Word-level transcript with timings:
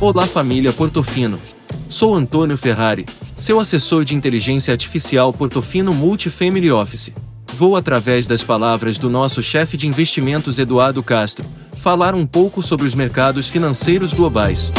Olá 0.00 0.28
família 0.28 0.72
Portofino. 0.72 1.40
Sou 1.88 2.14
Antônio 2.14 2.56
Ferrari, 2.56 3.04
seu 3.34 3.58
assessor 3.58 4.04
de 4.04 4.14
inteligência 4.14 4.70
artificial 4.70 5.32
Portofino 5.32 5.92
Multifamily 5.92 6.70
Office. 6.70 7.10
Vou 7.54 7.74
através 7.74 8.24
das 8.24 8.44
palavras 8.44 8.96
do 8.96 9.10
nosso 9.10 9.42
chefe 9.42 9.76
de 9.76 9.88
investimentos 9.88 10.60
Eduardo 10.60 11.02
Castro, 11.02 11.44
falar 11.72 12.14
um 12.14 12.24
pouco 12.24 12.62
sobre 12.62 12.86
os 12.86 12.94
mercados 12.94 13.48
financeiros 13.48 14.12
globais. 14.12 14.72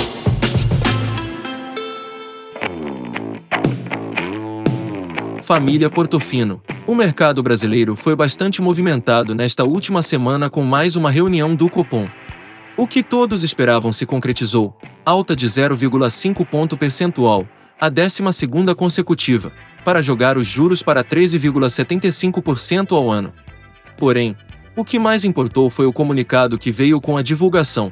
Família 5.41 5.89
Portofino. 5.89 6.61
O 6.87 6.95
mercado 6.95 7.43
brasileiro 7.43 7.93
foi 7.93 8.15
bastante 8.15 8.61
movimentado 8.61 9.35
nesta 9.35 9.65
última 9.65 10.01
semana 10.01 10.49
com 10.49 10.63
mais 10.63 10.95
uma 10.95 11.11
reunião 11.11 11.53
do 11.55 11.69
Copom. 11.69 12.07
O 12.79 12.87
que 12.87 13.03
todos 13.03 13.43
esperavam 13.43 13.91
se 13.91 14.05
concretizou, 14.05 14.73
alta 15.05 15.35
de 15.35 15.45
0,5 15.45 16.45
ponto 16.45 16.77
percentual, 16.77 17.45
a 17.77 17.89
12 17.89 18.23
consecutiva, 18.73 19.51
para 19.83 20.01
jogar 20.01 20.37
os 20.37 20.47
juros 20.47 20.81
para 20.81 21.03
13,75% 21.03 22.93
ao 22.95 23.11
ano. 23.11 23.33
Porém, 23.97 24.33
o 24.77 24.85
que 24.85 24.97
mais 24.97 25.25
importou 25.25 25.69
foi 25.69 25.87
o 25.87 25.91
comunicado 25.91 26.57
que 26.57 26.71
veio 26.71 27.01
com 27.01 27.17
a 27.17 27.21
divulgação. 27.21 27.91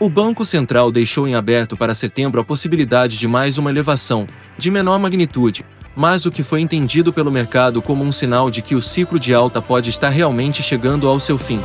O 0.00 0.08
Banco 0.08 0.44
Central 0.44 0.90
deixou 0.90 1.28
em 1.28 1.36
aberto 1.36 1.76
para 1.76 1.94
setembro 1.94 2.40
a 2.40 2.44
possibilidade 2.44 3.16
de 3.16 3.28
mais 3.28 3.58
uma 3.58 3.70
elevação, 3.70 4.26
de 4.58 4.72
menor 4.72 4.98
magnitude, 4.98 5.64
mas 5.94 6.26
o 6.26 6.32
que 6.32 6.42
foi 6.42 6.60
entendido 6.60 7.12
pelo 7.12 7.30
mercado 7.30 7.80
como 7.80 8.02
um 8.02 8.10
sinal 8.10 8.50
de 8.50 8.60
que 8.60 8.74
o 8.74 8.82
ciclo 8.82 9.20
de 9.20 9.32
alta 9.32 9.62
pode 9.62 9.88
estar 9.88 10.10
realmente 10.10 10.64
chegando 10.64 11.06
ao 11.06 11.20
seu 11.20 11.38
fim. 11.38 11.60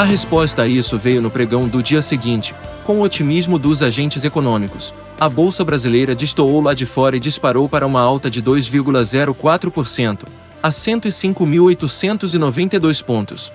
A 0.00 0.04
resposta 0.04 0.62
a 0.62 0.66
isso 0.66 0.96
veio 0.96 1.20
no 1.20 1.30
pregão 1.30 1.68
do 1.68 1.82
dia 1.82 2.00
seguinte, 2.00 2.54
com 2.84 3.00
o 3.00 3.02
otimismo 3.02 3.58
dos 3.58 3.82
agentes 3.82 4.24
econômicos. 4.24 4.94
A 5.20 5.28
bolsa 5.28 5.62
brasileira 5.62 6.14
destoou 6.14 6.62
lá 6.62 6.72
de 6.72 6.86
fora 6.86 7.18
e 7.18 7.20
disparou 7.20 7.68
para 7.68 7.86
uma 7.86 8.00
alta 8.00 8.30
de 8.30 8.42
2,04%, 8.42 10.20
a 10.62 10.70
105.892 10.70 13.04
pontos. 13.04 13.52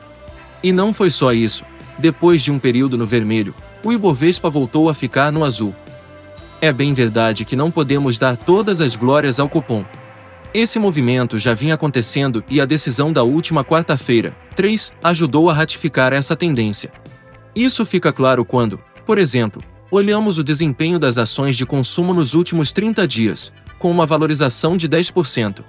E 0.61 0.71
não 0.71 0.93
foi 0.93 1.09
só 1.09 1.33
isso. 1.33 1.65
Depois 1.97 2.43
de 2.43 2.51
um 2.51 2.59
período 2.59 2.95
no 2.95 3.07
vermelho, 3.07 3.55
o 3.83 3.91
Ibovespa 3.91 4.47
voltou 4.47 4.87
a 4.87 4.93
ficar 4.93 5.31
no 5.31 5.43
azul. 5.43 5.73
É 6.61 6.71
bem 6.71 6.93
verdade 6.93 7.43
que 7.43 7.55
não 7.55 7.71
podemos 7.71 8.19
dar 8.19 8.37
todas 8.37 8.81
as 8.81 8.95
glórias 8.95 9.39
ao 9.39 9.49
cupom. 9.49 9.83
Esse 10.57 10.79
movimento 10.79 11.37
já 11.37 11.53
vinha 11.53 11.73
acontecendo 11.73 12.41
e 12.49 12.61
a 12.61 12.65
decisão 12.65 13.11
da 13.11 13.23
última 13.23 13.61
quarta-feira, 13.61 14.33
3, 14.55 14.93
ajudou 15.03 15.49
a 15.49 15.53
ratificar 15.53 16.13
essa 16.13 16.33
tendência. 16.33 16.93
Isso 17.53 17.85
fica 17.85 18.13
claro 18.13 18.45
quando, 18.45 18.79
por 19.05 19.17
exemplo, 19.17 19.61
olhamos 19.91 20.37
o 20.37 20.43
desempenho 20.45 20.97
das 20.97 21.17
ações 21.17 21.57
de 21.57 21.65
consumo 21.65 22.13
nos 22.13 22.33
últimos 22.33 22.71
30 22.71 23.05
dias, 23.05 23.51
com 23.77 23.91
uma 23.91 24.05
valorização 24.05 24.77
de 24.77 24.87
10%. 24.87 25.61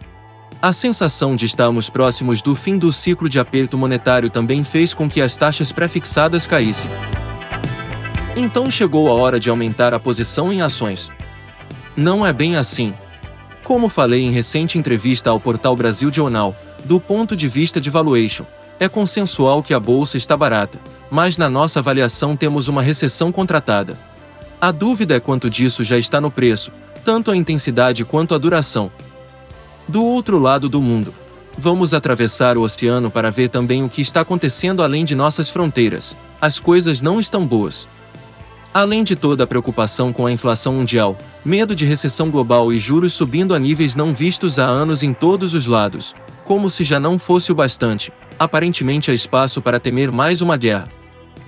A 0.63 0.73
sensação 0.73 1.35
de 1.35 1.47
estarmos 1.47 1.91
próximos 1.91 2.41
do 2.41 2.55
fim 2.55 2.79
do 2.79 2.93
ciclo 2.93 3.29
de 3.29 3.41
aperto 3.41 3.77
monetário 3.77 4.31
também 4.31 4.63
fez 4.63 4.95
com 4.95 5.09
que 5.09 5.21
as 5.21 5.37
taxas 5.37 5.73
prefixadas 5.73 6.47
caíssem. 6.47 6.93
Então 8.37 8.71
chegou 8.71 9.09
a 9.09 9.15
hora 9.15 9.41
de 9.41 9.51
aumentar 9.51 9.93
a 9.93 9.99
posição 9.99 10.53
em 10.53 10.63
ações. 10.63 11.11
Não 11.97 12.25
é 12.25 12.33
bem 12.33 12.55
assim. 12.55 12.95
Como 13.67 13.89
falei 13.89 14.23
em 14.23 14.31
recente 14.31 14.79
entrevista 14.79 15.29
ao 15.29 15.41
portal 15.41 15.75
Brasil 15.75 16.09
Jornal, 16.13 16.55
do 16.85 17.01
ponto 17.01 17.35
de 17.35 17.49
vista 17.49 17.81
de 17.81 17.91
valuation, 17.91 18.45
é 18.79 18.89
consensual 18.89 19.61
que 19.61 19.75
a 19.75 19.81
bolsa 19.81 20.17
está 20.17 20.37
barata, 20.37 20.81
mas 21.11 21.37
na 21.37 21.51
nossa 21.51 21.81
avaliação 21.81 22.37
temos 22.37 22.69
uma 22.69 22.81
recessão 22.81 23.33
contratada. 23.33 23.99
A 24.61 24.71
dúvida 24.71 25.17
é 25.17 25.21
quanto 25.21 25.51
disso 25.51 25.83
já 25.83 25.99
está 25.99 26.21
no 26.21 26.31
preço, 26.31 26.71
tanto 27.05 27.29
a 27.29 27.37
intensidade 27.37 28.05
quanto 28.05 28.37
a 28.37 28.39
duração. 28.39 28.89
Do 29.89 30.01
outro 30.01 30.39
lado 30.39 30.69
do 30.69 30.81
mundo, 30.81 31.13
vamos 31.59 31.93
atravessar 31.93 32.57
o 32.57 32.63
oceano 32.63 33.11
para 33.11 33.33
ver 33.33 33.49
também 33.49 33.83
o 33.83 33.89
que 33.89 34.01
está 34.01 34.21
acontecendo 34.21 34.81
além 34.81 35.05
de 35.05 35.17
nossas 35.17 35.51
fronteiras. 35.51 36.17
As 36.41 36.61
coisas 36.61 37.01
não 37.01 37.19
estão 37.19 37.45
boas. 37.45 37.89
Além 38.77 39.03
de 39.03 39.17
toda 39.17 39.45
a 39.45 39.47
preocupação 39.47 40.13
com 40.13 40.27
a 40.27 40.31
inflação 40.31 40.75
mundial, 40.75 41.17
medo 41.43 41.75
de 41.75 41.87
recessão 41.87 42.29
global 42.29 42.71
e 42.71 42.79
juros 42.79 43.15
subindo 43.15 43.55
a 43.55 43.59
níveis 43.59 43.95
não 43.95 44.13
vistos 44.13 44.59
há 44.59 44.67
anos 44.67 45.03
em 45.03 45.15
todos 45.15 45.55
os 45.55 45.67
lados, 45.67 46.15
como 46.45 46.69
se 46.69 46.85
já 46.85 47.01
não 47.01 47.19
fosse 47.19 47.51
o 47.51 47.55
bastante, 47.55 48.13
aparentemente 48.39 49.11
há 49.11 49.15
espaço 49.15 49.63
para 49.63 49.81
temer 49.81 50.13
mais 50.13 50.43
uma 50.43 50.59
guerra. 50.59 50.91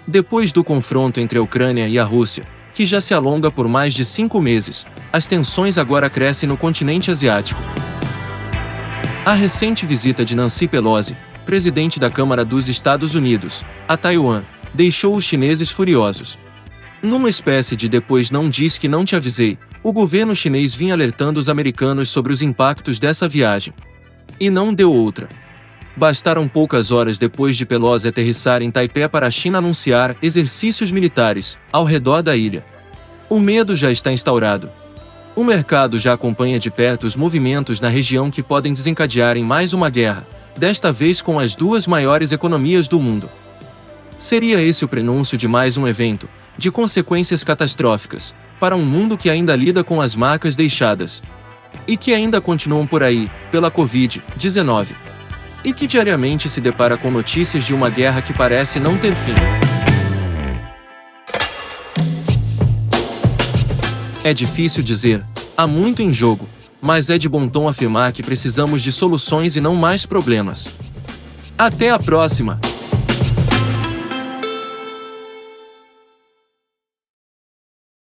Depois 0.06 0.52
do 0.52 0.64
confronto 0.64 1.20
entre 1.20 1.38
a 1.38 1.42
Ucrânia 1.42 1.86
e 1.86 1.98
a 1.98 2.02
Rússia, 2.02 2.48
que 2.72 2.86
já 2.86 2.98
se 2.98 3.12
alonga 3.12 3.50
por 3.50 3.68
mais 3.68 3.92
de 3.92 4.06
cinco 4.06 4.40
meses, 4.40 4.86
as 5.12 5.26
tensões 5.26 5.76
agora 5.76 6.08
crescem 6.08 6.48
no 6.48 6.56
continente 6.56 7.10
asiático. 7.10 7.60
A 9.26 9.34
recente 9.34 9.84
visita 9.84 10.24
de 10.24 10.34
Nancy 10.34 10.66
Pelosi, 10.66 11.14
presidente 11.44 12.00
da 12.00 12.08
Câmara 12.08 12.42
dos 12.42 12.70
Estados 12.70 13.14
Unidos, 13.14 13.66
a 13.86 13.98
Taiwan, 13.98 14.44
deixou 14.72 15.14
os 15.14 15.24
chineses 15.24 15.70
furiosos. 15.70 16.38
Numa 17.02 17.28
espécie 17.28 17.76
de 17.76 17.88
depois 17.88 18.30
não 18.30 18.48
diz 18.48 18.76
que 18.76 18.88
não 18.88 19.04
te 19.04 19.14
avisei, 19.14 19.56
o 19.84 19.92
governo 19.92 20.34
chinês 20.34 20.74
vinha 20.74 20.94
alertando 20.94 21.38
os 21.38 21.48
americanos 21.48 22.08
sobre 22.10 22.32
os 22.32 22.42
impactos 22.42 22.98
dessa 22.98 23.28
viagem. 23.28 23.72
E 24.40 24.50
não 24.50 24.74
deu 24.74 24.92
outra. 24.92 25.28
Bastaram 25.96 26.48
poucas 26.48 26.90
horas 26.90 27.16
depois 27.16 27.56
de 27.56 27.64
Pelosi 27.64 28.08
aterrissar 28.08 28.62
em 28.62 28.70
Taipei 28.70 29.08
para 29.08 29.26
a 29.26 29.30
China 29.30 29.58
anunciar 29.58 30.16
exercícios 30.20 30.90
militares 30.90 31.56
ao 31.72 31.84
redor 31.84 32.20
da 32.20 32.36
ilha. 32.36 32.64
O 33.30 33.38
medo 33.38 33.76
já 33.76 33.92
está 33.92 34.10
instaurado. 34.10 34.68
O 35.36 35.44
mercado 35.44 35.98
já 36.00 36.14
acompanha 36.14 36.58
de 36.58 36.68
perto 36.68 37.04
os 37.04 37.14
movimentos 37.14 37.80
na 37.80 37.88
região 37.88 38.28
que 38.28 38.42
podem 38.42 38.72
desencadear 38.72 39.36
em 39.36 39.44
mais 39.44 39.72
uma 39.72 39.88
guerra, 39.88 40.26
desta 40.56 40.92
vez 40.92 41.22
com 41.22 41.38
as 41.38 41.54
duas 41.54 41.86
maiores 41.86 42.32
economias 42.32 42.88
do 42.88 42.98
mundo. 42.98 43.30
Seria 44.16 44.60
esse 44.60 44.84
o 44.84 44.88
prenúncio 44.88 45.38
de 45.38 45.46
mais 45.46 45.76
um 45.76 45.86
evento, 45.86 46.28
de 46.58 46.72
consequências 46.72 47.44
catastróficas, 47.44 48.34
para 48.58 48.74
um 48.74 48.84
mundo 48.84 49.16
que 49.16 49.30
ainda 49.30 49.54
lida 49.54 49.84
com 49.84 50.02
as 50.02 50.16
marcas 50.16 50.56
deixadas. 50.56 51.22
E 51.86 51.96
que 51.96 52.12
ainda 52.12 52.40
continuam 52.40 52.86
por 52.86 53.02
aí, 53.02 53.30
pela 53.52 53.70
Covid-19. 53.70 54.94
E 55.64 55.72
que 55.72 55.86
diariamente 55.86 56.48
se 56.48 56.60
depara 56.60 56.96
com 56.96 57.10
notícias 57.10 57.64
de 57.64 57.72
uma 57.72 57.88
guerra 57.88 58.20
que 58.20 58.32
parece 58.32 58.80
não 58.80 58.98
ter 58.98 59.14
fim. 59.14 59.34
É 64.24 64.34
difícil 64.34 64.82
dizer, 64.82 65.24
há 65.56 65.66
muito 65.66 66.02
em 66.02 66.12
jogo, 66.12 66.48
mas 66.80 67.08
é 67.08 67.16
de 67.16 67.28
bom 67.28 67.48
tom 67.48 67.68
afirmar 67.68 68.12
que 68.12 68.22
precisamos 68.22 68.82
de 68.82 68.90
soluções 68.90 69.56
e 69.56 69.60
não 69.60 69.76
mais 69.76 70.04
problemas. 70.04 70.68
Até 71.56 71.90
a 71.90 71.98
próxima! 71.98 72.60